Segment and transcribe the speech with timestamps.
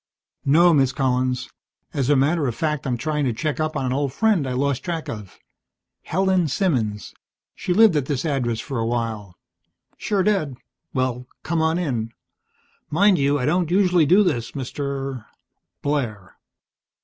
[0.45, 1.47] "No, Miss Collins.
[1.93, 4.53] As a matter of fact, I'm trying to check up on an old friend I
[4.53, 5.37] lost track of.
[6.01, 7.13] Helen Simmons.
[7.53, 9.35] She lived at this address for a while."
[9.97, 10.57] "Sure did.
[10.91, 12.13] Well, come on in.
[12.89, 15.25] Mind you, I don't usually do this, Mr."
[15.83, 16.35] "Blair."